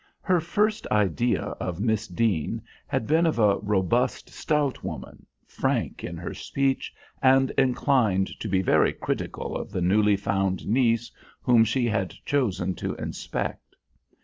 Her 0.21 0.39
first 0.41 0.87
idea 0.87 1.43
of 1.59 1.79
Miss 1.79 2.07
Deane 2.07 2.63
had 2.87 3.05
been 3.05 3.27
of 3.27 3.37
a 3.37 3.59
robust, 3.59 4.31
stout 4.31 4.83
woman, 4.83 5.27
frank 5.45 6.03
in 6.03 6.17
her 6.17 6.33
speech 6.33 6.91
and 7.21 7.51
inclined 7.51 8.31
to 8.39 8.49
be 8.49 8.63
very 8.63 8.93
critical 8.93 9.55
of 9.55 9.69
the 9.71 9.79
newly 9.81 10.15
found 10.17 10.65
niece 10.65 11.11
whom 11.43 11.63
she 11.63 11.85
had 11.85 12.15
chosen 12.25 12.73
to 12.77 12.95
inspect. 12.95 13.75